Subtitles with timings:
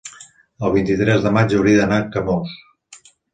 [0.67, 2.57] el vint-i-tres de maig hauria d'anar a Camós.